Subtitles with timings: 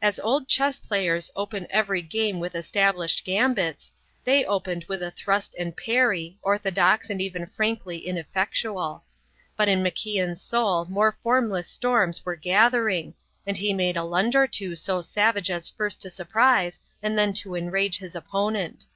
[0.00, 3.92] As old chess players open every game with established gambits,
[4.22, 9.02] they opened with a thrust and parry, orthodox and even frankly ineffectual.
[9.56, 14.46] But in MacIan's soul more formless storms were gathering, and he made a lunge or
[14.46, 18.86] two so savage as first to surprise and then to enrage his opponent.